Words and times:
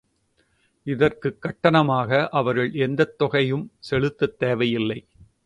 இதற்குக் 0.83 1.37
கட்டணமாக 1.41 2.27
அவர்கள் 2.27 2.73
எந்தத் 2.73 3.17
தொகையும் 3.17 3.71
செலுத்தத் 3.89 4.37
தேவையில்லை. 4.37 5.07